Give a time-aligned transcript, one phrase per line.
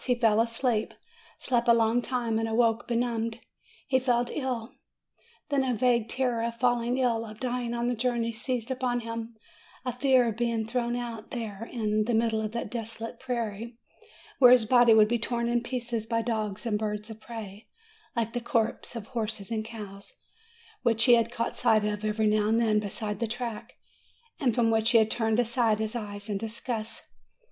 [0.03, 0.95] He fell asleep,
[1.37, 3.39] slept a long time, and awoke benumbed.
[3.87, 4.73] He felt ill.
[5.49, 9.35] Then a vague terror of falling ill, of dying on the journey, seized upon him;
[9.85, 13.19] a fear of being thrown out there, in 274 MAY the middle of that desolate
[13.19, 13.77] prairie,
[14.39, 17.67] where his body would be torn in pieces by dogs and birds of prey,
[18.15, 20.13] like the corpses of horses and cows
[20.81, 23.73] which he had caught sight of every now and then beside the track,
[24.39, 27.03] and from which he had turned aside his eyes in disgust.